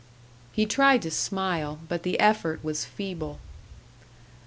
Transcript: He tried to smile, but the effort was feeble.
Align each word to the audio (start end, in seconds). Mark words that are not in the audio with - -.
He 0.51 0.65
tried 0.65 1.03
to 1.03 1.11
smile, 1.11 1.77
but 1.87 2.01
the 2.01 2.19
effort 2.19 2.63
was 2.63 2.85
feeble. 2.85 3.37